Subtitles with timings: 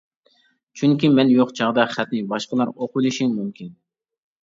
[0.81, 3.75] چۈنكى مەن يوق چاغدا خەتنى باشقىلار ئوقۇۋېلىشى مۇمكىن.